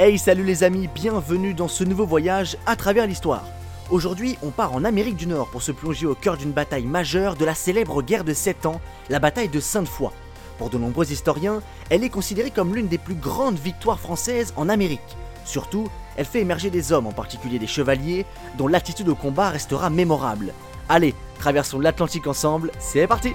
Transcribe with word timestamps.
Hey 0.00 0.16
salut 0.16 0.44
les 0.44 0.62
amis, 0.62 0.88
bienvenue 0.94 1.54
dans 1.54 1.66
ce 1.66 1.82
nouveau 1.82 2.06
voyage 2.06 2.56
à 2.66 2.76
travers 2.76 3.08
l'histoire. 3.08 3.44
Aujourd'hui 3.90 4.38
on 4.42 4.50
part 4.50 4.72
en 4.72 4.84
Amérique 4.84 5.16
du 5.16 5.26
Nord 5.26 5.48
pour 5.48 5.60
se 5.60 5.72
plonger 5.72 6.06
au 6.06 6.14
cœur 6.14 6.36
d'une 6.36 6.52
bataille 6.52 6.86
majeure 6.86 7.34
de 7.34 7.44
la 7.44 7.56
célèbre 7.56 8.00
guerre 8.00 8.22
de 8.22 8.32
7 8.32 8.66
ans, 8.66 8.80
la 9.08 9.18
bataille 9.18 9.48
de 9.48 9.58
Sainte-Foy. 9.58 10.12
Pour 10.56 10.70
de 10.70 10.78
nombreux 10.78 11.10
historiens, 11.10 11.62
elle 11.90 12.04
est 12.04 12.10
considérée 12.10 12.52
comme 12.52 12.76
l'une 12.76 12.86
des 12.86 12.96
plus 12.96 13.16
grandes 13.16 13.58
victoires 13.58 13.98
françaises 13.98 14.54
en 14.54 14.68
Amérique. 14.68 15.00
Surtout, 15.44 15.88
elle 16.16 16.26
fait 16.26 16.42
émerger 16.42 16.70
des 16.70 16.92
hommes, 16.92 17.08
en 17.08 17.12
particulier 17.12 17.58
des 17.58 17.66
chevaliers, 17.66 18.24
dont 18.56 18.68
l'attitude 18.68 19.08
au 19.08 19.16
combat 19.16 19.50
restera 19.50 19.90
mémorable. 19.90 20.52
Allez, 20.88 21.12
traversons 21.40 21.80
l'Atlantique 21.80 22.28
ensemble, 22.28 22.70
c'est 22.78 23.08
parti 23.08 23.34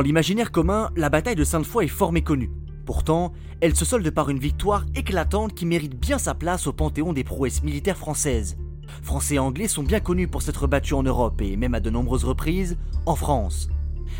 Dans 0.00 0.04
l'imaginaire 0.04 0.50
commun, 0.50 0.88
la 0.96 1.10
bataille 1.10 1.34
de 1.34 1.44
Sainte-Foy 1.44 1.84
est 1.84 1.88
fort 1.88 2.10
méconnue. 2.10 2.50
Pourtant, 2.86 3.34
elle 3.60 3.76
se 3.76 3.84
solde 3.84 4.08
par 4.08 4.30
une 4.30 4.38
victoire 4.38 4.86
éclatante 4.94 5.52
qui 5.52 5.66
mérite 5.66 5.94
bien 5.94 6.16
sa 6.16 6.32
place 6.32 6.66
au 6.66 6.72
panthéon 6.72 7.12
des 7.12 7.22
prouesses 7.22 7.62
militaires 7.62 7.98
françaises. 7.98 8.56
Français 9.02 9.34
et 9.34 9.38
Anglais 9.38 9.68
sont 9.68 9.82
bien 9.82 10.00
connus 10.00 10.26
pour 10.26 10.40
s'être 10.40 10.66
battus 10.66 10.94
en 10.94 11.02
Europe 11.02 11.42
et 11.42 11.54
même 11.54 11.74
à 11.74 11.80
de 11.80 11.90
nombreuses 11.90 12.24
reprises 12.24 12.78
en 13.04 13.14
France. 13.14 13.68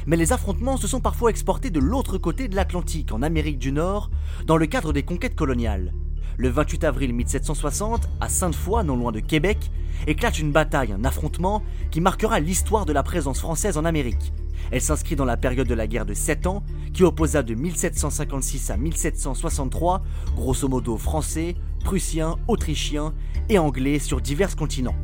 Mais 0.05 0.19
les 0.19 0.35
affrontements 0.35 0.77
se 0.77 0.87
sont 0.87 1.01
parfois 1.01 1.31
exportés 1.31 1.71
de 1.71 1.81
l'autre 1.81 2.19
côté 2.19 2.49
de 2.49 2.57
l'Atlantique, 2.57 3.13
en 3.13 3.23
Amérique 3.23 3.59
du 3.59 3.73
Nord, 3.73 4.11
dans 4.45 4.59
le 4.59 4.67
cadre 4.67 4.93
des 4.93 5.03
conquêtes 5.03 5.35
coloniales. 5.35 5.95
Le 6.41 6.49
28 6.49 6.85
avril 6.85 7.13
1760, 7.13 8.09
à 8.19 8.31
Sainte-Foy, 8.31 8.83
non 8.83 8.97
loin 8.97 9.13
de 9.13 9.21
Québec, 9.21 9.71
éclate 10.07 10.39
une 10.39 10.53
bataille, 10.53 10.91
un 10.91 11.05
affrontement 11.05 11.63
qui 11.91 12.01
marquera 12.01 12.41
l'histoire 12.41 12.87
de 12.87 12.95
la 12.95 13.03
présence 13.03 13.41
française 13.41 13.77
en 13.77 13.85
Amérique, 13.85 14.33
elle 14.71 14.81
s'inscrit 14.81 15.17
dans 15.17 15.27
la 15.27 15.37
période 15.37 15.69
de 15.69 15.75
la 15.75 15.87
guerre 15.87 16.07
de 16.07 16.15
7 16.15 16.47
ans, 16.47 16.63
qui 16.95 17.05
opposa 17.05 17.43
de 17.43 17.53
1756 17.53 18.71
à 18.71 18.79
1763, 18.79 20.03
grosso 20.35 20.67
modo 20.67 20.97
français, 20.97 21.57
prussiens, 21.85 22.37
autrichiens 22.49 23.13
et 23.51 23.59
anglais 23.59 23.99
sur 23.99 24.23
divers 24.23 24.57
continents. 24.57 24.97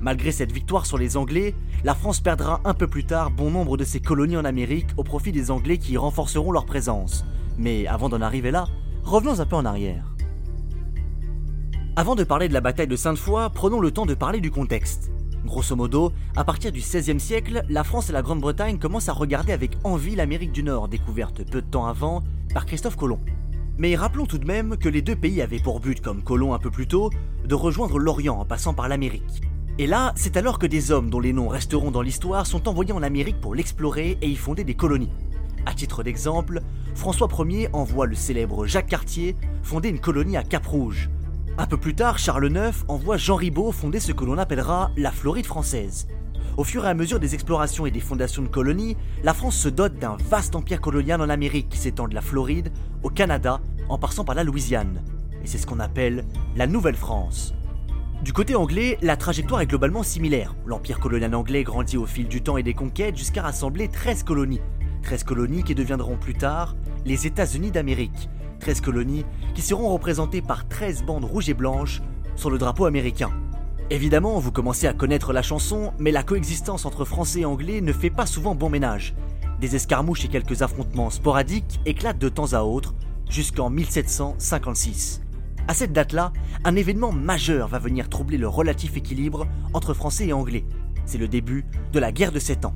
Malgré 0.00 0.30
cette 0.30 0.52
victoire 0.52 0.86
sur 0.86 0.96
les 0.96 1.16
Anglais, 1.16 1.56
la 1.82 1.96
France 1.96 2.20
perdra 2.20 2.60
un 2.64 2.74
peu 2.74 2.86
plus 2.86 3.04
tard 3.04 3.32
bon 3.32 3.50
nombre 3.50 3.76
de 3.76 3.82
ses 3.82 3.98
colonies 3.98 4.36
en 4.36 4.44
Amérique 4.44 4.90
au 4.96 5.02
profit 5.02 5.32
des 5.32 5.50
Anglais 5.50 5.78
qui 5.78 5.94
y 5.94 5.96
renforceront 5.96 6.52
leur 6.52 6.66
présence. 6.66 7.24
Mais 7.58 7.88
avant 7.88 8.08
d'en 8.08 8.20
arriver 8.20 8.52
là, 8.52 8.68
revenons 9.02 9.40
un 9.40 9.46
peu 9.46 9.56
en 9.56 9.64
arrière. 9.64 10.13
Avant 11.96 12.16
de 12.16 12.24
parler 12.24 12.48
de 12.48 12.54
la 12.54 12.60
bataille 12.60 12.88
de 12.88 12.96
Sainte-Foy, 12.96 13.50
prenons 13.54 13.78
le 13.78 13.92
temps 13.92 14.04
de 14.04 14.14
parler 14.14 14.40
du 14.40 14.50
contexte. 14.50 15.12
Grosso 15.44 15.76
modo, 15.76 16.12
à 16.34 16.42
partir 16.42 16.72
du 16.72 16.80
XVIe 16.80 17.20
siècle, 17.20 17.62
la 17.68 17.84
France 17.84 18.10
et 18.10 18.12
la 18.12 18.20
Grande-Bretagne 18.20 18.80
commencent 18.80 19.08
à 19.08 19.12
regarder 19.12 19.52
avec 19.52 19.76
envie 19.84 20.16
l'Amérique 20.16 20.50
du 20.50 20.64
Nord, 20.64 20.88
découverte 20.88 21.48
peu 21.48 21.62
de 21.62 21.66
temps 21.66 21.86
avant 21.86 22.24
par 22.52 22.66
Christophe 22.66 22.96
Colomb. 22.96 23.20
Mais 23.78 23.94
rappelons 23.94 24.26
tout 24.26 24.38
de 24.38 24.46
même 24.46 24.76
que 24.76 24.88
les 24.88 25.02
deux 25.02 25.14
pays 25.14 25.40
avaient 25.40 25.60
pour 25.60 25.78
but, 25.78 26.00
comme 26.00 26.24
Colomb 26.24 26.52
un 26.52 26.58
peu 26.58 26.68
plus 26.68 26.88
tôt, 26.88 27.10
de 27.46 27.54
rejoindre 27.54 28.00
l'Orient 28.00 28.40
en 28.40 28.44
passant 28.44 28.74
par 28.74 28.88
l'Amérique. 28.88 29.42
Et 29.78 29.86
là, 29.86 30.12
c'est 30.16 30.36
alors 30.36 30.58
que 30.58 30.66
des 30.66 30.90
hommes 30.90 31.10
dont 31.10 31.20
les 31.20 31.32
noms 31.32 31.46
resteront 31.46 31.92
dans 31.92 32.02
l'histoire 32.02 32.44
sont 32.44 32.68
envoyés 32.68 32.92
en 32.92 33.04
Amérique 33.04 33.40
pour 33.40 33.54
l'explorer 33.54 34.18
et 34.20 34.28
y 34.28 34.34
fonder 34.34 34.64
des 34.64 34.74
colonies. 34.74 35.12
À 35.64 35.74
titre 35.74 36.02
d'exemple, 36.02 36.60
François 36.96 37.28
Ier 37.38 37.68
envoie 37.72 38.06
le 38.06 38.16
célèbre 38.16 38.66
Jacques 38.66 38.88
Cartier 38.88 39.36
fonder 39.62 39.90
une 39.90 40.00
colonie 40.00 40.36
à 40.36 40.42
Cap-Rouge, 40.42 41.08
un 41.56 41.66
peu 41.66 41.76
plus 41.76 41.94
tard, 41.94 42.18
Charles 42.18 42.50
IX 42.50 42.84
envoie 42.88 43.16
Jean 43.16 43.36
Ribaud 43.36 43.70
fonder 43.70 44.00
ce 44.00 44.10
que 44.10 44.24
l'on 44.24 44.38
appellera 44.38 44.90
la 44.96 45.12
Floride 45.12 45.46
française. 45.46 46.08
Au 46.56 46.64
fur 46.64 46.84
et 46.84 46.88
à 46.88 46.94
mesure 46.94 47.20
des 47.20 47.34
explorations 47.34 47.86
et 47.86 47.92
des 47.92 48.00
fondations 48.00 48.42
de 48.42 48.48
colonies, 48.48 48.96
la 49.22 49.34
France 49.34 49.56
se 49.56 49.68
dote 49.68 49.98
d'un 49.98 50.16
vaste 50.28 50.56
empire 50.56 50.80
colonial 50.80 51.20
en 51.20 51.28
Amérique 51.28 51.68
qui 51.68 51.78
s'étend 51.78 52.08
de 52.08 52.14
la 52.14 52.20
Floride 52.20 52.72
au 53.02 53.10
Canada 53.10 53.60
en 53.88 53.98
passant 53.98 54.24
par 54.24 54.34
la 54.34 54.42
Louisiane. 54.42 55.02
Et 55.44 55.46
c'est 55.46 55.58
ce 55.58 55.66
qu'on 55.66 55.78
appelle 55.78 56.24
la 56.56 56.66
Nouvelle-France. 56.66 57.54
Du 58.22 58.32
côté 58.32 58.56
anglais, 58.56 58.98
la 59.02 59.16
trajectoire 59.16 59.60
est 59.60 59.66
globalement 59.66 60.02
similaire. 60.02 60.56
L'empire 60.66 60.98
colonial 60.98 61.34
anglais 61.34 61.62
grandit 61.62 61.96
au 61.96 62.06
fil 62.06 62.26
du 62.26 62.42
temps 62.42 62.56
et 62.56 62.62
des 62.62 62.74
conquêtes 62.74 63.16
jusqu'à 63.16 63.42
rassembler 63.42 63.88
13 63.88 64.24
colonies. 64.24 64.62
13 65.02 65.24
colonies 65.24 65.62
qui 65.62 65.74
deviendront 65.74 66.16
plus 66.16 66.34
tard 66.34 66.74
les 67.04 67.26
États-Unis 67.26 67.70
d'Amérique, 67.70 68.28
13 68.64 68.80
colonies 68.80 69.26
qui 69.54 69.60
seront 69.60 69.92
représentées 69.92 70.40
par 70.40 70.66
13 70.66 71.02
bandes 71.02 71.26
rouges 71.26 71.50
et 71.50 71.54
blanches 71.54 72.00
sur 72.34 72.48
le 72.48 72.56
drapeau 72.56 72.86
américain. 72.86 73.30
Évidemment, 73.90 74.38
vous 74.38 74.52
commencez 74.52 74.86
à 74.86 74.94
connaître 74.94 75.34
la 75.34 75.42
chanson, 75.42 75.92
mais 75.98 76.10
la 76.10 76.22
coexistence 76.22 76.86
entre 76.86 77.04
français 77.04 77.40
et 77.40 77.44
anglais 77.44 77.82
ne 77.82 77.92
fait 77.92 78.08
pas 78.08 78.24
souvent 78.24 78.54
bon 78.54 78.70
ménage. 78.70 79.14
Des 79.60 79.76
escarmouches 79.76 80.24
et 80.24 80.28
quelques 80.28 80.62
affrontements 80.62 81.10
sporadiques 81.10 81.78
éclatent 81.84 82.18
de 82.18 82.30
temps 82.30 82.54
à 82.54 82.62
autre 82.62 82.94
jusqu'en 83.28 83.68
1756. 83.68 85.20
À 85.68 85.74
cette 85.74 85.92
date-là, 85.92 86.32
un 86.64 86.74
événement 86.74 87.12
majeur 87.12 87.68
va 87.68 87.78
venir 87.78 88.08
troubler 88.08 88.38
le 88.38 88.48
relatif 88.48 88.96
équilibre 88.96 89.46
entre 89.74 89.92
français 89.92 90.28
et 90.28 90.32
anglais. 90.32 90.64
C'est 91.04 91.18
le 91.18 91.28
début 91.28 91.66
de 91.92 91.98
la 91.98 92.12
guerre 92.12 92.32
de 92.32 92.38
7 92.38 92.64
ans. 92.64 92.74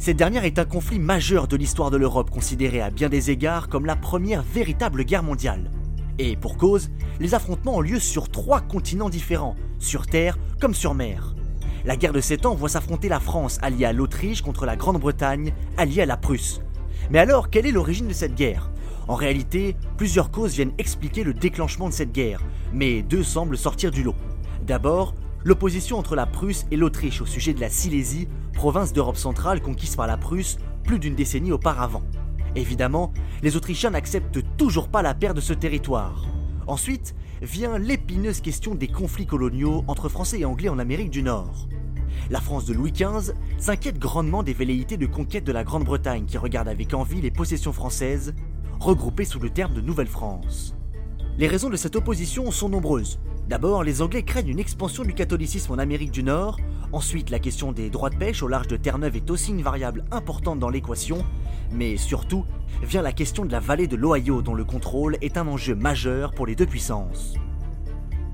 Cette 0.00 0.16
dernière 0.16 0.44
est 0.44 0.60
un 0.60 0.64
conflit 0.64 1.00
majeur 1.00 1.48
de 1.48 1.56
l'histoire 1.56 1.90
de 1.90 1.96
l'Europe, 1.96 2.30
considéré 2.30 2.80
à 2.80 2.88
bien 2.88 3.08
des 3.08 3.32
égards 3.32 3.68
comme 3.68 3.84
la 3.84 3.96
première 3.96 4.42
véritable 4.42 5.04
guerre 5.04 5.24
mondiale. 5.24 5.72
Et 6.20 6.36
pour 6.36 6.56
cause, 6.56 6.90
les 7.18 7.34
affrontements 7.34 7.78
ont 7.78 7.80
lieu 7.80 7.98
sur 7.98 8.30
trois 8.30 8.60
continents 8.60 9.10
différents, 9.10 9.56
sur 9.80 10.06
terre 10.06 10.38
comme 10.60 10.72
sur 10.72 10.94
mer. 10.94 11.34
La 11.84 11.96
guerre 11.96 12.12
de 12.12 12.20
7 12.20 12.46
ans 12.46 12.54
voit 12.54 12.68
s'affronter 12.68 13.08
la 13.08 13.18
France 13.18 13.58
alliée 13.60 13.86
à 13.86 13.92
l'Autriche 13.92 14.40
contre 14.40 14.66
la 14.66 14.76
Grande-Bretagne 14.76 15.52
alliée 15.76 16.02
à 16.02 16.06
la 16.06 16.16
Prusse. 16.16 16.60
Mais 17.10 17.18
alors, 17.18 17.50
quelle 17.50 17.66
est 17.66 17.72
l'origine 17.72 18.06
de 18.06 18.12
cette 18.12 18.36
guerre? 18.36 18.70
En 19.08 19.16
réalité, 19.16 19.76
plusieurs 19.96 20.30
causes 20.30 20.54
viennent 20.54 20.74
expliquer 20.78 21.24
le 21.24 21.34
déclenchement 21.34 21.88
de 21.88 21.94
cette 21.94 22.12
guerre, 22.12 22.42
mais 22.72 23.02
deux 23.02 23.24
semblent 23.24 23.58
sortir 23.58 23.90
du 23.90 24.04
lot. 24.04 24.14
D'abord, 24.64 25.14
l'opposition 25.44 25.98
entre 25.98 26.16
la 26.16 26.26
Prusse 26.26 26.66
et 26.70 26.76
l'Autriche 26.76 27.20
au 27.20 27.26
sujet 27.26 27.54
de 27.54 27.60
la 27.60 27.70
Silésie, 27.70 28.28
province 28.54 28.92
d'Europe 28.92 29.16
centrale 29.16 29.60
conquise 29.60 29.96
par 29.96 30.06
la 30.06 30.16
Prusse 30.16 30.58
plus 30.84 30.98
d'une 30.98 31.14
décennie 31.14 31.52
auparavant. 31.52 32.02
Évidemment, 32.56 33.12
les 33.42 33.56
Autrichiens 33.56 33.90
n'acceptent 33.90 34.40
toujours 34.56 34.88
pas 34.88 35.02
la 35.02 35.14
perte 35.14 35.36
de 35.36 35.40
ce 35.40 35.52
territoire. 35.52 36.26
Ensuite 36.66 37.14
vient 37.40 37.78
l'épineuse 37.78 38.40
question 38.40 38.74
des 38.74 38.88
conflits 38.88 39.26
coloniaux 39.26 39.84
entre 39.86 40.08
Français 40.08 40.40
et 40.40 40.44
Anglais 40.44 40.68
en 40.68 40.78
Amérique 40.78 41.10
du 41.10 41.22
Nord. 41.22 41.68
La 42.30 42.40
France 42.40 42.66
de 42.66 42.74
Louis 42.74 42.92
XV 42.92 43.32
s'inquiète 43.58 43.98
grandement 43.98 44.42
des 44.42 44.52
velléités 44.52 44.96
de 44.96 45.06
conquête 45.06 45.44
de 45.44 45.52
la 45.52 45.64
Grande-Bretagne 45.64 46.26
qui 46.26 46.36
regarde 46.36 46.68
avec 46.68 46.92
envie 46.94 47.20
les 47.20 47.30
possessions 47.30 47.72
françaises, 47.72 48.34
regroupées 48.80 49.24
sous 49.24 49.38
le 49.38 49.50
terme 49.50 49.72
de 49.72 49.80
Nouvelle-France. 49.80 50.74
Les 51.38 51.46
raisons 51.46 51.70
de 51.70 51.76
cette 51.76 51.96
opposition 51.96 52.50
sont 52.50 52.68
nombreuses. 52.68 53.20
D'abord, 53.48 53.82
les 53.82 54.02
Anglais 54.02 54.24
craignent 54.24 54.50
une 54.50 54.58
expansion 54.58 55.04
du 55.04 55.14
catholicisme 55.14 55.72
en 55.72 55.78
Amérique 55.78 56.10
du 56.10 56.22
Nord. 56.22 56.58
Ensuite, 56.92 57.30
la 57.30 57.38
question 57.38 57.72
des 57.72 57.88
droits 57.88 58.10
de 58.10 58.16
pêche 58.16 58.42
au 58.42 58.48
large 58.48 58.66
de 58.66 58.76
Terre-Neuve 58.76 59.16
est 59.16 59.30
aussi 59.30 59.52
une 59.52 59.62
variable 59.62 60.04
importante 60.10 60.58
dans 60.58 60.68
l'équation. 60.68 61.24
Mais 61.72 61.96
surtout, 61.96 62.44
vient 62.82 63.00
la 63.00 63.12
question 63.12 63.46
de 63.46 63.52
la 63.52 63.58
vallée 63.58 63.86
de 63.86 63.96
l'Ohio 63.96 64.42
dont 64.42 64.52
le 64.52 64.66
contrôle 64.66 65.16
est 65.22 65.38
un 65.38 65.48
enjeu 65.48 65.74
majeur 65.74 66.32
pour 66.32 66.46
les 66.46 66.56
deux 66.56 66.66
puissances. 66.66 67.36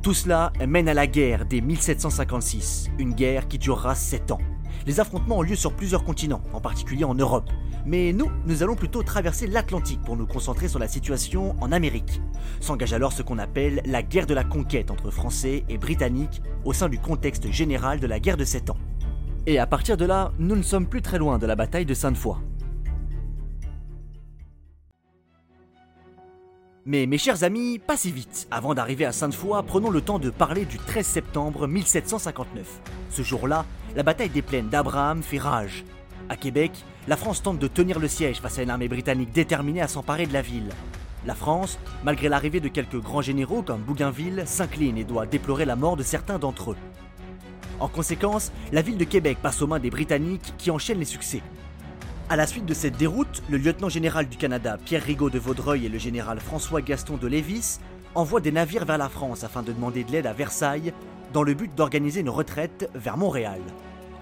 Tout 0.03 0.15
cela 0.15 0.53
mène 0.67 0.89
à 0.89 0.95
la 0.95 1.07
guerre 1.07 1.47
dès 1.47 1.61
1756, 1.61 2.91
une 2.99 3.15
guerre 3.15 3.47
qui 3.47 3.59
durera 3.59 3.95
7 3.95 4.33
ans. 4.33 4.41
Les 4.85 4.99
affrontements 4.99 5.39
ont 5.39 5.43
lieu 5.43 5.55
sur 5.55 5.75
plusieurs 5.75 6.03
continents, 6.03 6.43
en 6.53 6.61
particulier 6.61 7.05
en 7.05 7.15
Europe. 7.15 7.51
Mais 7.87 8.13
nous, 8.15 8.31
nous 8.47 8.63
allons 8.63 8.77
plutôt 8.77 9.03
traverser 9.03 9.47
l'Atlantique 9.47 10.01
pour 10.03 10.17
nous 10.17 10.27
concentrer 10.27 10.69
sur 10.69 10.79
la 10.79 10.89
situation 10.89 11.55
en 11.61 11.71
Amérique. 11.71 12.23
S'engage 12.61 12.95
alors 12.95 13.13
ce 13.13 13.23
qu'on 13.23 13.39
appelle 13.39 13.83
la 13.85 14.03
guerre 14.03 14.27
de 14.27 14.33
la 14.33 14.45
conquête 14.45 14.91
entre 14.91 15.11
Français 15.11 15.65
et 15.69 15.77
Britanniques 15.77 16.41
au 16.65 16.73
sein 16.73 16.89
du 16.89 16.99
contexte 16.99 17.51
général 17.51 18.01
de 18.01 18.07
la 18.07 18.21
guerre 18.21 18.39
de 18.39 18.45
7 18.45 18.71
ans. 18.71 18.79
Et 19.47 19.59
à 19.59 19.67
partir 19.67 19.99
de 19.99 20.07
là, 20.07 20.33
nous 20.39 20.57
ne 20.57 20.63
sommes 20.63 20.87
plus 20.87 21.03
très 21.03 21.19
loin 21.19 21.39
de 21.39 21.47
la 21.47 21.57
bataille 21.57 21.85
de 21.85 21.93
Sainte-Foy. 21.93 22.37
Mais 26.87 27.07
mes 27.07 27.19
chers 27.19 27.45
amis, 27.45 27.79
pas 27.79 27.97
si 27.97 28.11
vite. 28.11 28.47
Avant 28.51 28.75
d'arriver 28.75 29.05
à 29.05 29.13
Sainte-Foy, 29.13 29.63
prenons 29.67 29.91
le 29.91 30.01
temps 30.01 30.19
de 30.19 30.31
parler 30.31 30.65
du 30.65 30.79
13 30.79 31.07
septembre 31.07 31.67
1759. 31.67 32.81
Ce 33.11 33.23
jour-là, 33.23 33.67
la 33.95 34.03
bataille 34.03 34.31
des 34.31 34.43
plaines 34.43 34.69
d'Abraham 34.69 35.23
fait 35.23 35.39
rage. 35.39 35.85
À 36.29 36.37
Québec, 36.37 36.73
la 37.07 37.17
France 37.17 37.43
tente 37.43 37.59
de 37.59 37.67
tenir 37.67 37.99
le 37.99 38.09
siège 38.09 38.41
face 38.41 38.59
à 38.59 38.63
une 38.63 38.71
armée 38.71 38.89
britannique 38.89 39.33
déterminée 39.33 39.83
à 39.83 39.89
s'emparer 39.89 40.27
de 40.27 40.33
la 40.33 40.41
ville. 40.41 40.71
La 41.27 41.35
France, 41.35 41.79
malgré 42.03 42.29
l'arrivée 42.29 42.61
de 42.61 42.69
quelques 42.69 43.01
grands 43.01 43.23
généraux 43.23 43.63
comme 43.63 43.83
Bougainville, 43.83 44.45
s'incline 44.47 44.97
et 44.97 45.05
doit 45.05 45.27
déplorer 45.27 45.67
la 45.67 45.77
mort 45.77 45.97
de 45.97 46.03
certains 46.03 46.39
d'entre 46.39 46.73
eux. 46.73 46.77
En 47.81 47.89
conséquence, 47.89 48.53
la 48.73 48.83
ville 48.83 48.97
de 48.97 49.05
Québec 49.05 49.39
passe 49.43 49.61
aux 49.61 49.67
mains 49.67 49.81
des 49.81 49.91
Britanniques 49.91 50.55
qui 50.57 50.71
enchaînent 50.71 50.99
les 50.99 51.05
succès. 51.05 51.43
À 52.31 52.37
la 52.37 52.47
suite 52.47 52.65
de 52.65 52.73
cette 52.73 52.97
déroute, 52.97 53.43
le 53.51 53.59
lieutenant 53.59 53.91
général 53.91 54.27
du 54.27 54.39
Canada 54.39 54.79
Pierre 54.83 55.03
Rigaud 55.03 55.29
de 55.29 55.39
Vaudreuil 55.39 55.85
et 55.85 55.91
le 55.91 55.99
général 55.99 56.41
François 56.41 56.81
Gaston 56.81 57.19
de 57.19 57.27
Lévis 57.27 57.81
envoient 58.15 58.41
des 58.41 58.53
navires 58.53 58.87
vers 58.87 58.97
la 58.97 59.11
France 59.11 59.45
afin 59.45 59.63
de 59.63 59.73
demander 59.73 60.05
de 60.05 60.13
l'aide 60.13 60.27
à 60.27 60.33
Versailles 60.33 60.95
dans 61.35 61.43
le 61.43 61.53
but 61.53 61.75
d'organiser 61.75 62.21
une 62.21 62.31
retraite 62.31 62.89
vers 62.95 63.19
Montréal. 63.19 63.61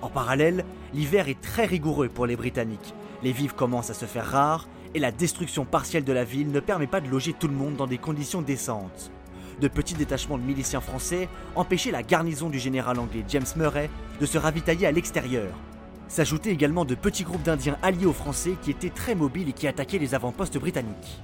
En 0.03 0.11
parallèle, 0.11 0.65
l'hiver 0.93 1.29
est 1.29 1.41
très 1.41 1.65
rigoureux 1.65 2.09
pour 2.09 2.27
les 2.27 2.37
Britanniques. 2.37 2.95
Les 3.23 3.33
vivres 3.33 3.55
commencent 3.55 3.91
à 3.91 3.95
se 3.95 4.05
faire 4.05 4.27
rares 4.27 4.69
et 4.95 4.99
la 4.99 5.13
destruction 5.13 5.65
partielle 5.65 6.05
de 6.05 6.13
la 6.13 6.25
ville 6.25 6.51
ne 6.51 6.61
permet 6.61 6.87
pas 6.87 7.01
de 7.01 7.09
loger 7.09 7.33
tout 7.33 7.49
le 7.49 7.55
monde 7.55 7.77
dans 7.77 7.87
des 7.87 7.99
conditions 7.99 8.43
décentes. 8.43 9.11
De 9.61 9.69
petits 9.69 9.95
détachements 9.95 10.39
de 10.39 10.43
miliciens 10.43 10.81
français 10.81 11.29
empêchaient 11.55 11.93
la 11.93 12.03
garnison 12.03 12.51
du 12.51 12.59
général 12.59 12.99
anglais 12.99 13.25
James 13.29 13.47
Murray 13.57 13.89
de 14.21 14.27
se 14.27 14.39
ravitailler 14.39 14.87
à 14.87 14.93
l'extérieur, 14.93 15.53
S'ajoutaient 16.13 16.51
également 16.51 16.85
de 16.85 16.95
petits 16.95 17.25
groupes 17.25 17.43
d'Indiens 17.43 17.79
alliés 17.81 18.05
aux 18.05 18.13
Français 18.13 18.57
qui 18.61 18.71
étaient 18.71 18.91
très 18.91 19.15
mobiles 19.15 19.49
et 19.49 19.55
qui 19.55 19.67
attaquaient 19.67 19.97
les 19.97 20.15
avant-postes 20.15 20.59
britanniques. 20.59 21.23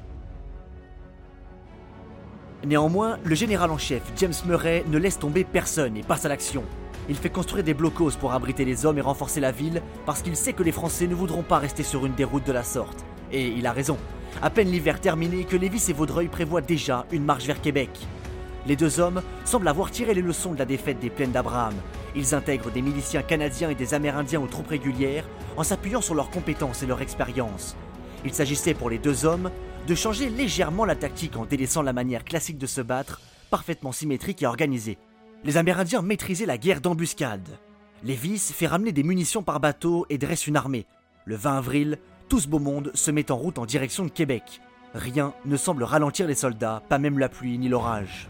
Néanmoins, 2.65 3.19
le 3.23 3.35
général 3.35 3.71
en 3.71 3.77
chef, 3.77 4.01
James 4.17 4.33
Murray, 4.47 4.85
ne 4.89 4.97
laisse 4.97 5.19
tomber 5.19 5.45
personne 5.45 5.95
et 5.99 6.03
passe 6.03 6.25
à 6.25 6.31
l'action. 6.31 6.65
Il 7.09 7.17
fait 7.17 7.31
construire 7.31 7.65
des 7.65 7.75
blocos 7.75 8.17
pour 8.21 8.33
abriter 8.33 8.65
les 8.65 8.85
hommes 8.85 8.99
et 8.99 9.03
renforcer 9.03 9.41
la 9.41 9.53
ville 9.53 9.83
parce 10.07 10.23
qu'il 10.23 10.37
sait 10.37 10.53
que 10.53 10.63
les 10.63 10.73
Français 10.73 11.07
ne 11.07 11.15
voudront 11.15 11.43
pas 11.43 11.59
rester 11.59 11.83
sur 11.83 12.05
une 12.05 12.15
déroute 12.15 12.47
de 12.47 12.53
la 12.53 12.65
sorte. 12.65 13.05
Et 13.33 13.49
il 13.49 13.67
a 13.67 13.73
raison. 13.73 13.97
À 14.43 14.51
peine 14.51 14.71
l'hiver 14.71 15.01
terminé 15.01 15.45
que 15.45 15.57
Lévis 15.57 15.87
et 15.89 15.93
Vaudreuil 15.93 16.29
prévoient 16.29 16.61
déjà 16.61 17.07
une 17.11 17.25
marche 17.25 17.47
vers 17.47 17.61
Québec. 17.61 17.91
Les 18.67 18.77
deux 18.77 19.01
hommes 19.01 19.23
semblent 19.45 19.69
avoir 19.69 19.91
tiré 19.91 20.15
les 20.15 20.23
leçons 20.23 20.53
de 20.53 20.59
la 20.59 20.67
défaite 20.67 21.01
des 21.01 21.11
plaines 21.11 21.33
d'Abraham 21.33 21.75
ils 22.15 22.35
intègrent 22.35 22.71
des 22.71 22.83
miliciens 22.83 23.23
canadiens 23.23 23.71
et 23.71 23.75
des 23.75 23.95
Amérindiens 23.95 24.41
aux 24.41 24.47
troupes 24.47 24.69
régulières 24.69 25.25
en 25.57 25.63
s'appuyant 25.63 26.01
sur 26.01 26.15
leurs 26.15 26.31
compétences 26.31 26.83
et 26.83 26.87
leur 26.87 27.03
expérience. 27.03 27.77
Il 28.25 28.35
s'agissait 28.35 28.75
pour 28.75 28.91
les 28.91 28.99
deux 28.99 29.25
hommes 29.25 29.51
de 29.87 29.95
changer 29.95 30.29
légèrement 30.29 30.85
la 30.85 30.97
tactique 30.97 31.37
en 31.37 31.45
délaissant 31.45 31.83
la 31.83 31.93
manière 31.93 32.25
classique 32.25 32.59
de 32.59 32.67
se 32.67 32.81
battre, 32.81 33.21
parfaitement 33.51 33.93
symétrique 33.93 34.43
et 34.43 34.47
organisée. 34.47 34.99
Les 35.45 35.57
Amérindiens 35.57 36.03
maîtrisaient 36.03 36.47
la 36.47 36.59
guerre 36.59 36.81
d'embuscade. 36.81 37.49
Lévis 38.03 38.39
fait 38.39 38.67
ramener 38.67 38.93
des 38.93 39.05
munitions 39.05 39.43
par 39.43 39.61
bateau 39.61 40.05
et 40.11 40.19
dresse 40.19 40.47
une 40.47 40.57
armée. 40.57 40.87
Le 41.27 41.37
20 41.37 41.59
avril, 41.59 41.99
tout 42.29 42.41
ce 42.41 42.49
beau 42.49 42.59
monde 42.59 42.91
se 42.95 43.11
met 43.11 43.31
en 43.31 43.37
route 43.37 43.59
en 43.59 43.67
direction 43.67 44.05
de 44.05 44.11
Québec. 44.11 44.61
Rien 44.95 45.35
ne 45.45 45.57
semble 45.57 45.85
ralentir 45.85 46.27
les 46.27 46.35
soldats, 46.35 46.83
pas 46.89 46.99
même 46.99 47.19
la 47.19 47.29
pluie 47.29 47.59
ni 47.59 47.69
l'orage. 47.69 48.29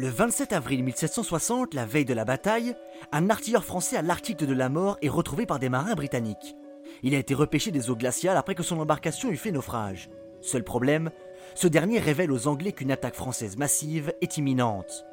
Le 0.00 0.08
27 0.08 0.54
avril 0.54 0.82
1760, 0.82 1.74
la 1.74 1.84
veille 1.84 2.06
de 2.06 2.14
la 2.14 2.24
bataille, 2.24 2.74
un 3.12 3.28
artilleur 3.28 3.62
français 3.62 3.98
à 3.98 4.02
l'article 4.02 4.46
de 4.46 4.54
la 4.54 4.70
mort 4.70 4.96
est 5.02 5.10
retrouvé 5.10 5.44
par 5.44 5.58
des 5.58 5.68
marins 5.68 5.92
britanniques. 5.92 6.56
Il 7.02 7.14
a 7.14 7.18
été 7.18 7.34
repêché 7.34 7.70
des 7.70 7.90
eaux 7.90 7.96
glaciales 7.96 8.38
après 8.38 8.54
que 8.54 8.62
son 8.62 8.80
embarcation 8.80 9.28
eut 9.28 9.36
fait 9.36 9.52
naufrage. 9.52 10.08
Seul 10.40 10.64
problème, 10.64 11.10
ce 11.54 11.68
dernier 11.68 11.98
révèle 11.98 12.32
aux 12.32 12.48
Anglais 12.48 12.72
qu'une 12.72 12.92
attaque 12.92 13.14
française 13.14 13.58
massive 13.58 14.14
est 14.22 14.38
imminente. 14.38 15.04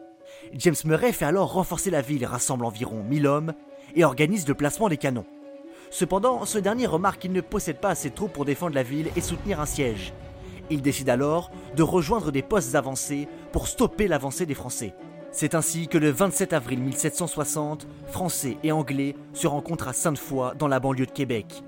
James 0.53 0.75
Murray 0.85 1.11
fait 1.11 1.25
alors 1.25 1.51
renforcer 1.51 1.89
la 1.89 2.01
ville, 2.01 2.25
rassemble 2.25 2.63
environ 2.63 3.03
1000 3.03 3.27
hommes 3.27 3.53
et 3.93 4.05
organise 4.05 4.47
le 4.47 4.55
placement 4.55 4.87
des 4.87 4.95
canons. 4.95 5.25
Cependant, 5.89 6.45
ce 6.45 6.59
dernier 6.59 6.85
remarque 6.85 7.19
qu'il 7.19 7.33
ne 7.33 7.41
possède 7.41 7.81
pas 7.81 7.89
assez 7.89 8.11
de 8.11 8.15
troupes 8.15 8.31
pour 8.31 8.45
défendre 8.45 8.75
la 8.75 8.83
ville 8.83 9.09
et 9.17 9.21
soutenir 9.21 9.59
un 9.59 9.65
siège. 9.65 10.13
Il 10.69 10.81
décide 10.81 11.09
alors 11.09 11.51
de 11.75 11.83
rejoindre 11.83 12.31
des 12.31 12.41
postes 12.41 12.75
avancés 12.75 13.27
pour 13.51 13.67
stopper 13.67 14.07
l'avancée 14.07 14.45
des 14.45 14.53
Français. 14.53 14.93
C'est 15.31 15.55
ainsi 15.55 15.87
que 15.87 15.97
le 15.97 16.09
27 16.09 16.53
avril 16.53 16.79
1760, 16.79 17.87
Français 18.07 18.57
et 18.63 18.71
Anglais 18.71 19.15
se 19.33 19.47
rencontrent 19.47 19.87
à 19.87 19.93
Sainte-Foy 19.93 20.55
dans 20.57 20.67
la 20.67 20.79
banlieue 20.79 21.05
de 21.05 21.11
Québec. 21.11 21.63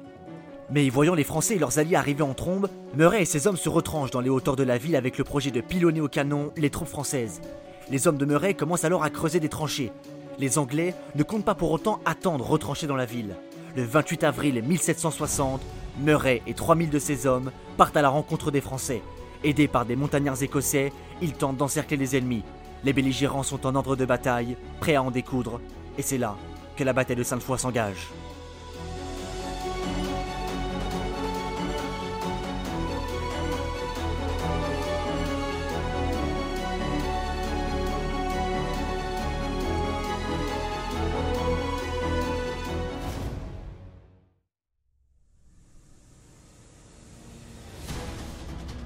Mais 0.71 0.89
voyant 0.89 1.15
les 1.15 1.23
Français 1.23 1.55
et 1.55 1.59
leurs 1.59 1.79
alliés 1.79 1.95
arriver 1.95 2.21
en 2.21 2.33
trombe, 2.33 2.69
Murray 2.95 3.23
et 3.23 3.25
ses 3.25 3.47
hommes 3.47 3.57
se 3.57 3.69
retranchent 3.69 4.11
dans 4.11 4.21
les 4.21 4.29
hauteurs 4.29 4.55
de 4.55 4.63
la 4.63 4.77
ville 4.77 4.95
avec 4.95 5.17
le 5.17 5.23
projet 5.23 5.51
de 5.51 5.61
pilonner 5.61 6.01
au 6.01 6.07
canon 6.07 6.51
les 6.57 6.69
troupes 6.69 6.87
françaises. 6.87 7.41
Les 7.89 8.07
hommes 8.07 8.17
de 8.17 8.25
Murray 8.25 8.53
commencent 8.53 8.85
alors 8.85 9.03
à 9.03 9.09
creuser 9.09 9.39
des 9.39 9.49
tranchées. 9.49 9.91
Les 10.37 10.57
Anglais 10.57 10.93
ne 11.15 11.23
comptent 11.23 11.45
pas 11.45 11.55
pour 11.55 11.71
autant 11.71 11.99
attendre 12.05 12.47
retranchés 12.47 12.87
dans 12.87 12.95
la 12.95 13.05
ville. 13.05 13.35
Le 13.75 13.83
28 13.83 14.23
avril 14.23 14.63
1760, 14.63 15.61
Murray 15.99 16.41
et 16.47 16.55
3000 16.55 16.89
de 16.89 16.97
ses 16.97 17.27
hommes 17.27 17.51
partent 17.77 17.97
à 17.97 18.01
la 18.01 18.09
rencontre 18.09 18.49
des 18.49 18.61
Français. 18.61 19.03
Aidés 19.43 19.67
par 19.67 19.85
des 19.85 19.95
montagnards 19.95 20.41
écossais, 20.41 20.91
ils 21.21 21.33
tentent 21.33 21.57
d'encercler 21.57 21.95
les 21.95 22.17
ennemis. 22.17 22.43
Les 22.83 22.93
belligérants 22.93 23.43
sont 23.43 23.67
en 23.67 23.75
ordre 23.75 23.95
de 23.95 24.05
bataille, 24.05 24.57
prêts 24.79 24.95
à 24.95 25.03
en 25.03 25.11
découdre, 25.11 25.61
et 25.97 26.01
c'est 26.01 26.17
là 26.17 26.35
que 26.77 26.83
la 26.83 26.93
bataille 26.93 27.15
de 27.15 27.23
Sainte-Foy 27.23 27.59
s'engage. 27.59 28.07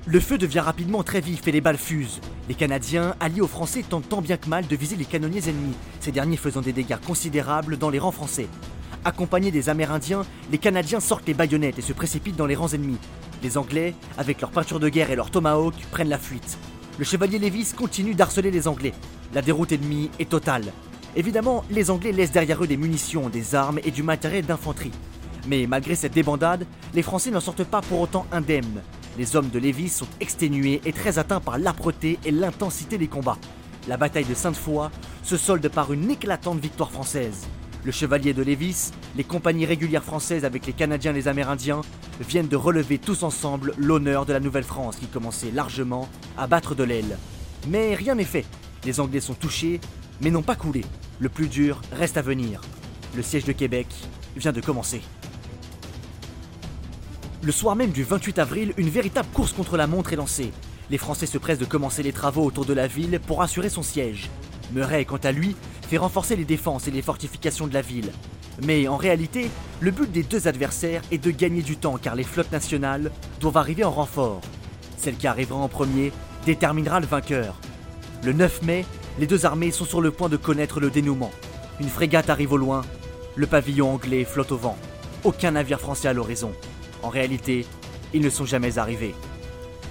Le 0.05 0.19
feu 0.19 0.37
devient 0.37 0.59
rapidement 0.59 1.01
très 1.01 1.21
vif 1.21 1.47
et 1.47 1.53
les 1.53 1.61
balles 1.61 1.77
fusent. 1.77 2.19
Les 2.49 2.55
Canadiens, 2.55 3.15
alliés 3.21 3.39
aux 3.39 3.47
Français, 3.47 3.85
tentent 3.87 4.09
tant 4.09 4.21
bien 4.21 4.35
que 4.35 4.49
mal 4.49 4.67
de 4.67 4.75
viser 4.75 4.97
les 4.97 5.05
canonniers 5.05 5.47
ennemis, 5.47 5.75
ces 6.01 6.11
derniers 6.11 6.35
faisant 6.35 6.59
des 6.59 6.73
dégâts 6.73 6.97
considérables 7.07 7.77
dans 7.77 7.89
les 7.89 7.99
rangs 7.99 8.11
français. 8.11 8.49
Accompagnés 9.05 9.51
des 9.51 9.69
Amérindiens, 9.69 10.25
les 10.51 10.57
Canadiens 10.57 10.99
sortent 10.99 11.27
les 11.27 11.33
baïonnettes 11.33 11.79
et 11.79 11.81
se 11.81 11.93
précipitent 11.93 12.35
dans 12.35 12.45
les 12.45 12.55
rangs 12.55 12.73
ennemis. 12.73 12.97
Les 13.43 13.57
Anglais, 13.57 13.95
avec 14.17 14.41
leur 14.41 14.51
peinture 14.51 14.81
de 14.81 14.89
guerre 14.89 15.09
et 15.09 15.15
leur 15.15 15.31
tomahawk, 15.31 15.73
prennent 15.91 16.09
la 16.09 16.17
fuite. 16.17 16.57
Le 16.99 17.05
chevalier 17.05 17.39
Lévis 17.39 17.71
continue 17.73 18.13
d'harceler 18.13 18.51
les 18.51 18.67
Anglais. 18.67 18.93
La 19.33 19.41
déroute 19.41 19.71
ennemie 19.71 20.11
est 20.19 20.29
totale. 20.29 20.73
Évidemment, 21.15 21.63
les 21.71 21.89
Anglais 21.91 22.11
laissent 22.11 22.31
derrière 22.31 22.61
eux 22.61 22.67
des 22.67 22.77
munitions, 22.77 23.29
des 23.29 23.55
armes 23.55 23.79
et 23.85 23.91
du 23.91 24.03
matériel 24.03 24.45
d'infanterie. 24.45 24.91
Mais 25.47 25.65
malgré 25.65 25.95
cette 25.95 26.13
débandade, 26.13 26.65
les 26.93 27.03
Français 27.03 27.31
n'en 27.31 27.39
sortent 27.39 27.63
pas 27.63 27.81
pour 27.81 28.01
autant 28.01 28.25
indemnes. 28.33 28.81
Les 29.17 29.35
hommes 29.35 29.49
de 29.49 29.59
Lévis 29.59 29.89
sont 29.89 30.07
exténués 30.19 30.81
et 30.85 30.91
très 30.93 31.19
atteints 31.19 31.39
par 31.39 31.59
l'âpreté 31.59 32.17
et 32.25 32.31
l'intensité 32.31 32.97
des 32.97 33.07
combats. 33.07 33.37
La 33.87 33.97
bataille 33.97 34.25
de 34.25 34.33
Sainte-Foy 34.33 34.89
se 35.21 35.37
solde 35.37 35.67
par 35.69 35.93
une 35.93 36.09
éclatante 36.09 36.59
victoire 36.59 36.91
française. 36.91 37.45
Le 37.83 37.91
chevalier 37.91 38.33
de 38.33 38.41
Lévis, 38.41 38.91
les 39.15 39.23
compagnies 39.23 39.65
régulières 39.65 40.03
françaises 40.03 40.45
avec 40.45 40.65
les 40.65 40.73
Canadiens 40.73 41.11
et 41.11 41.15
les 41.15 41.27
Amérindiens 41.27 41.81
viennent 42.27 42.47
de 42.47 42.55
relever 42.55 42.97
tous 42.97 43.23
ensemble 43.23 43.73
l'honneur 43.77 44.25
de 44.25 44.33
la 44.33 44.39
Nouvelle-France 44.39 44.95
qui 44.95 45.07
commençait 45.07 45.51
largement 45.51 46.07
à 46.37 46.47
battre 46.47 46.73
de 46.73 46.83
l'aile. 46.83 47.17
Mais 47.67 47.93
rien 47.93 48.15
n'est 48.15 48.23
fait. 48.23 48.45
Les 48.85 48.99
Anglais 48.99 49.19
sont 49.19 49.33
touchés, 49.33 49.79
mais 50.21 50.31
n'ont 50.31 50.41
pas 50.41 50.55
coulé. 50.55 50.85
Le 51.19 51.29
plus 51.29 51.47
dur 51.47 51.81
reste 51.91 52.17
à 52.17 52.21
venir. 52.21 52.61
Le 53.15 53.21
siège 53.21 53.45
de 53.45 53.51
Québec 53.51 53.87
vient 54.37 54.53
de 54.53 54.61
commencer. 54.61 55.01
Le 57.45 57.51
soir 57.51 57.75
même 57.75 57.91
du 57.91 58.03
28 58.03 58.39
avril, 58.39 58.73
une 58.77 58.87
véritable 58.87 59.27
course 59.33 59.51
contre 59.51 59.75
la 59.75 59.85
montre 59.85 60.13
est 60.13 60.15
lancée. 60.15 60.53
Les 60.89 60.97
Français 60.97 61.25
se 61.25 61.37
pressent 61.37 61.59
de 61.59 61.65
commencer 61.65 62.01
les 62.01 62.13
travaux 62.13 62.45
autour 62.45 62.63
de 62.63 62.71
la 62.71 62.87
ville 62.87 63.19
pour 63.27 63.41
assurer 63.41 63.67
son 63.67 63.83
siège. 63.83 64.29
Murray, 64.71 65.03
quant 65.03 65.19
à 65.21 65.33
lui, 65.33 65.57
fait 65.89 65.97
renforcer 65.97 66.37
les 66.37 66.45
défenses 66.45 66.87
et 66.87 66.91
les 66.91 67.01
fortifications 67.01 67.67
de 67.67 67.73
la 67.73 67.81
ville. 67.81 68.13
Mais 68.65 68.87
en 68.87 68.95
réalité, 68.95 69.51
le 69.81 69.91
but 69.91 70.09
des 70.09 70.23
deux 70.23 70.47
adversaires 70.47 71.01
est 71.11 71.17
de 71.17 71.31
gagner 71.31 71.61
du 71.63 71.75
temps 71.75 71.97
car 72.01 72.15
les 72.15 72.23
flottes 72.23 72.53
nationales 72.53 73.11
doivent 73.41 73.57
arriver 73.57 73.83
en 73.83 73.91
renfort. 73.91 74.39
Celle 74.95 75.17
qui 75.17 75.27
arrivera 75.27 75.59
en 75.59 75.67
premier 75.67 76.13
déterminera 76.45 77.01
le 77.01 77.07
vainqueur. 77.07 77.59
Le 78.23 78.31
9 78.31 78.61
mai, 78.61 78.85
les 79.19 79.27
deux 79.27 79.45
armées 79.45 79.71
sont 79.71 79.83
sur 79.83 79.99
le 79.99 80.11
point 80.11 80.29
de 80.29 80.37
connaître 80.37 80.79
le 80.79 80.89
dénouement. 80.89 81.31
Une 81.81 81.89
frégate 81.89 82.29
arrive 82.29 82.53
au 82.53 82.57
loin, 82.57 82.83
le 83.35 83.47
pavillon 83.47 83.91
anglais 83.91 84.23
flotte 84.23 84.53
au 84.53 84.57
vent. 84.57 84.77
Aucun 85.25 85.51
navire 85.51 85.81
français 85.81 86.07
à 86.07 86.13
l'horizon. 86.13 86.53
En 87.03 87.09
réalité, 87.09 87.65
ils 88.13 88.21
ne 88.21 88.29
sont 88.29 88.45
jamais 88.45 88.77
arrivés. 88.79 89.13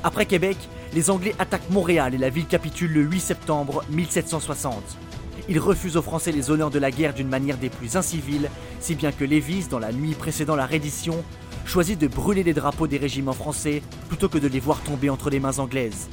Après 0.02 0.26
Québec, 0.26 0.57
les 0.95 1.11
Anglais 1.11 1.35
attaquent 1.38 1.71
Montréal 1.71 2.14
et 2.14 2.19
la 2.19 2.31
ville 2.31 2.47
capitule 2.47 2.92
le 2.92 3.02
8 3.02 3.21
septembre 3.21 3.85
1760. 3.90 4.83
Ils 5.49 5.59
refusent 5.59 5.97
aux 5.97 6.02
Français 6.02 6.33
les 6.33 6.50
honneurs 6.50 6.71
de 6.71 6.78
la 6.78 6.90
guerre 6.90 7.14
d'une 7.14 7.28
manière 7.28 7.59
des 7.59 7.69
plus 7.69 7.97
inciviles, 7.97 8.50
si 8.81 8.95
bien 8.95 9.12
que 9.12 9.25
Lévis, 9.25 9.66
dans 9.69 9.78
la 9.78 9.92
nuit 9.92 10.14
précédant 10.14 10.57
la 10.57 10.66
reddition, 10.66 11.23
choisit 11.64 11.99
de 11.99 12.09
brûler 12.09 12.42
les 12.42 12.54
drapeaux 12.54 12.87
des 12.87 12.99
régiments 12.99 13.33
français 13.33 13.83
plutôt 14.09 14.28
que 14.28 14.38
de 14.38 14.49
les 14.49 14.61
voir 14.61 14.81
tomber 14.83 15.11
entre 15.11 15.31
les 15.31 15.40
mains 15.40 15.59
anglaises. 15.59 16.09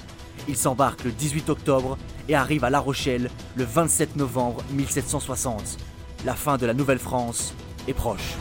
Il 0.47 0.57
s'embarque 0.57 1.03
le 1.03 1.11
18 1.11 1.49
octobre 1.49 1.97
et 2.27 2.35
arrive 2.35 2.63
à 2.63 2.69
La 2.69 2.79
Rochelle 2.79 3.29
le 3.55 3.63
27 3.63 4.15
novembre 4.15 4.63
1760. 4.71 5.77
La 6.25 6.33
fin 6.33 6.57
de 6.57 6.65
la 6.65 6.73
Nouvelle-France 6.73 7.53
est 7.87 7.93
proche. 7.93 8.35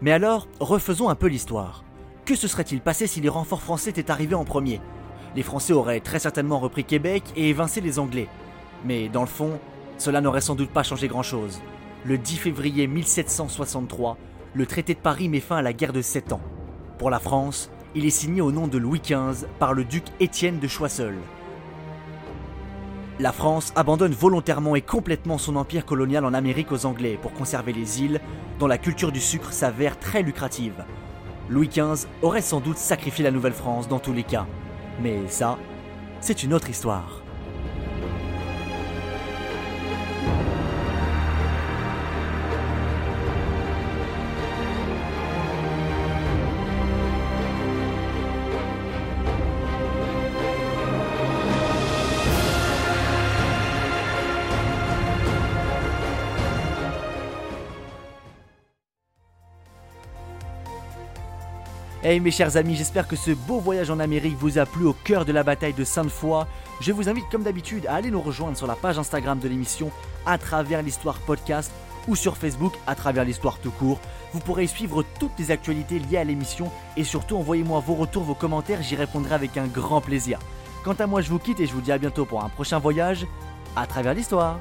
Mais 0.00 0.12
alors, 0.12 0.46
refaisons 0.60 1.08
un 1.08 1.16
peu 1.16 1.26
l'histoire. 1.26 1.82
Que 2.24 2.36
se 2.36 2.46
serait-il 2.46 2.80
passé 2.80 3.06
si 3.06 3.20
les 3.20 3.28
renforts 3.28 3.62
français 3.62 3.90
étaient 3.90 4.10
arrivés 4.10 4.36
en 4.36 4.44
premier? 4.44 4.80
Les 5.34 5.42
Français 5.42 5.72
auraient 5.72 6.00
très 6.00 6.20
certainement 6.20 6.60
repris 6.60 6.84
Québec 6.84 7.24
et 7.36 7.48
évincé 7.48 7.80
les 7.80 7.98
Anglais. 7.98 8.28
Mais 8.84 9.08
dans 9.08 9.22
le 9.22 9.26
fond, 9.26 9.58
cela 9.98 10.20
n'aurait 10.20 10.40
sans 10.40 10.54
doute 10.54 10.70
pas 10.70 10.84
changé 10.84 11.08
grand-chose. 11.08 11.60
Le 12.04 12.16
10 12.16 12.36
février 12.36 12.86
1763, 12.86 14.16
le 14.54 14.66
traité 14.66 14.94
de 14.94 15.00
Paris 15.00 15.28
met 15.28 15.40
fin 15.40 15.56
à 15.56 15.62
la 15.62 15.72
guerre 15.72 15.92
de 15.92 16.02
7 16.02 16.32
ans. 16.32 16.40
Pour 16.98 17.10
la 17.10 17.18
France, 17.18 17.70
il 17.94 18.06
est 18.06 18.10
signé 18.10 18.40
au 18.40 18.52
nom 18.52 18.68
de 18.68 18.78
Louis 18.78 19.00
XV 19.00 19.46
par 19.58 19.74
le 19.74 19.84
duc 19.84 20.04
Étienne 20.20 20.60
de 20.60 20.68
Choiseul. 20.68 21.16
La 23.20 23.32
France 23.32 23.72
abandonne 23.74 24.12
volontairement 24.12 24.76
et 24.76 24.80
complètement 24.80 25.38
son 25.38 25.56
empire 25.56 25.84
colonial 25.84 26.24
en 26.24 26.34
Amérique 26.34 26.70
aux 26.70 26.86
Anglais 26.86 27.18
pour 27.20 27.32
conserver 27.32 27.72
les 27.72 28.00
îles, 28.00 28.20
dont 28.60 28.68
la 28.68 28.78
culture 28.78 29.10
du 29.10 29.20
sucre 29.20 29.52
s'avère 29.52 29.98
très 29.98 30.22
lucrative. 30.22 30.84
Louis 31.48 31.66
XV 31.66 32.06
aurait 32.22 32.42
sans 32.42 32.60
doute 32.60 32.78
sacrifié 32.78 33.24
la 33.24 33.32
Nouvelle-France 33.32 33.88
dans 33.88 33.98
tous 33.98 34.12
les 34.12 34.22
cas. 34.22 34.46
Mais 35.02 35.26
ça, 35.26 35.58
c'est 36.20 36.44
une 36.44 36.54
autre 36.54 36.70
histoire. 36.70 37.22
Hey 62.08 62.20
mes 62.20 62.30
chers 62.30 62.56
amis, 62.56 62.74
j'espère 62.74 63.06
que 63.06 63.16
ce 63.16 63.32
beau 63.32 63.58
voyage 63.58 63.90
en 63.90 64.00
Amérique 64.00 64.38
vous 64.38 64.56
a 64.56 64.64
plu 64.64 64.86
au 64.86 64.94
cœur 64.94 65.26
de 65.26 65.32
la 65.32 65.42
bataille 65.42 65.74
de 65.74 65.84
Sainte-Foy. 65.84 66.46
Je 66.80 66.90
vous 66.90 67.10
invite 67.10 67.28
comme 67.30 67.42
d'habitude 67.42 67.86
à 67.86 67.96
aller 67.96 68.10
nous 68.10 68.22
rejoindre 68.22 68.56
sur 68.56 68.66
la 68.66 68.76
page 68.76 68.98
Instagram 68.98 69.38
de 69.38 69.46
l'émission 69.46 69.90
à 70.24 70.38
travers 70.38 70.80
l'histoire 70.80 71.18
podcast 71.18 71.70
ou 72.06 72.16
sur 72.16 72.38
Facebook 72.38 72.72
à 72.86 72.94
travers 72.94 73.26
l'histoire 73.26 73.58
tout 73.58 73.72
court. 73.72 74.00
Vous 74.32 74.40
pourrez 74.40 74.66
suivre 74.66 75.04
toutes 75.20 75.38
les 75.38 75.50
actualités 75.50 75.98
liées 75.98 76.16
à 76.16 76.24
l'émission 76.24 76.70
et 76.96 77.04
surtout 77.04 77.36
envoyez-moi 77.36 77.80
vos 77.80 77.94
retours, 77.94 78.22
vos 78.22 78.34
commentaires, 78.34 78.80
j'y 78.80 78.96
répondrai 78.96 79.34
avec 79.34 79.58
un 79.58 79.66
grand 79.66 80.00
plaisir. 80.00 80.38
Quant 80.84 80.94
à 80.94 81.06
moi, 81.06 81.20
je 81.20 81.28
vous 81.28 81.38
quitte 81.38 81.60
et 81.60 81.66
je 81.66 81.74
vous 81.74 81.82
dis 81.82 81.92
à 81.92 81.98
bientôt 81.98 82.24
pour 82.24 82.42
un 82.42 82.48
prochain 82.48 82.78
voyage 82.78 83.26
à 83.76 83.86
travers 83.86 84.14
l'histoire. 84.14 84.60